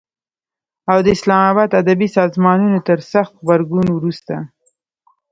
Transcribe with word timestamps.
او 0.91 0.97
د 1.05 1.07
اسلام 1.15 1.43
آباد 1.51 1.69
ادبي 1.81 2.07
سازمانونو 2.17 2.77
تر 2.87 2.99
سخت 3.11 3.33
غبرګون 3.41 3.87
وروسته 3.93 4.35